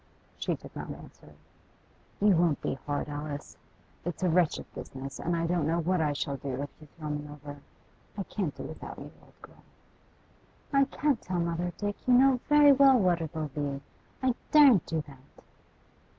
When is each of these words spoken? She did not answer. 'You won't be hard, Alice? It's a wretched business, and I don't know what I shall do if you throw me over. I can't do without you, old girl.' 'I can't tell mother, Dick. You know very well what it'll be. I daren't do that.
She 0.39 0.55
did 0.55 0.75
not 0.75 0.89
answer. 0.89 1.35
'You 2.19 2.35
won't 2.35 2.59
be 2.59 2.73
hard, 2.87 3.07
Alice? 3.07 3.55
It's 4.03 4.23
a 4.23 4.29
wretched 4.29 4.65
business, 4.73 5.19
and 5.19 5.35
I 5.35 5.45
don't 5.45 5.67
know 5.67 5.77
what 5.77 6.01
I 6.01 6.11
shall 6.13 6.37
do 6.37 6.59
if 6.63 6.71
you 6.81 6.87
throw 6.97 7.09
me 7.11 7.29
over. 7.29 7.61
I 8.17 8.23
can't 8.23 8.55
do 8.55 8.63
without 8.63 8.97
you, 8.97 9.11
old 9.21 9.39
girl.' 9.43 9.61
'I 10.73 10.85
can't 10.85 11.21
tell 11.21 11.39
mother, 11.39 11.71
Dick. 11.77 11.97
You 12.07 12.15
know 12.15 12.39
very 12.49 12.71
well 12.71 12.97
what 12.97 13.21
it'll 13.21 13.49
be. 13.49 13.79
I 14.23 14.33
daren't 14.51 14.87
do 14.87 15.01
that. 15.05 15.43